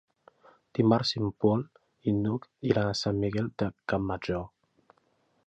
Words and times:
Dimarts 0.77 1.11
en 1.19 1.29
Pol 1.45 1.61
i 2.07 2.15
n'Hug 2.23 2.49
iran 2.71 2.91
a 2.93 2.97
Sant 3.05 3.21
Miquel 3.27 3.53
de 3.65 3.71
Campmajor. 3.95 4.43